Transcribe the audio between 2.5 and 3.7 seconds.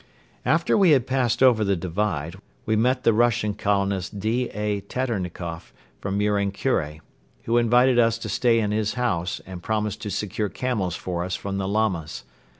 we met the Russian